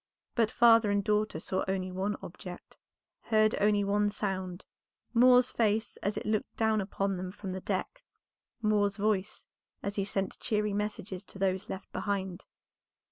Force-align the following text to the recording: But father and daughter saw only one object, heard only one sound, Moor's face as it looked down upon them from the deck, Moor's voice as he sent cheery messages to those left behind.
But 0.33 0.49
father 0.49 0.89
and 0.89 1.03
daughter 1.03 1.39
saw 1.39 1.63
only 1.67 1.91
one 1.91 2.17
object, 2.23 2.79
heard 3.21 3.53
only 3.61 3.83
one 3.83 4.09
sound, 4.09 4.65
Moor's 5.13 5.51
face 5.51 5.95
as 5.97 6.17
it 6.17 6.25
looked 6.25 6.57
down 6.57 6.81
upon 6.81 7.17
them 7.17 7.31
from 7.31 7.51
the 7.51 7.61
deck, 7.61 8.03
Moor's 8.63 8.97
voice 8.97 9.45
as 9.83 9.97
he 9.97 10.03
sent 10.03 10.39
cheery 10.39 10.73
messages 10.73 11.23
to 11.25 11.37
those 11.37 11.69
left 11.69 11.91
behind. 11.93 12.47